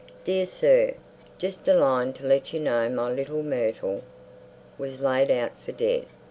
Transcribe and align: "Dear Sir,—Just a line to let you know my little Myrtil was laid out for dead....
"Dear 0.25 0.47
Sir,—Just 0.47 1.67
a 1.67 1.75
line 1.75 2.13
to 2.13 2.25
let 2.25 2.53
you 2.53 2.59
know 2.59 2.89
my 2.89 3.11
little 3.11 3.43
Myrtil 3.43 4.01
was 4.79 4.99
laid 4.99 5.29
out 5.29 5.51
for 5.63 5.73
dead.... 5.73 6.07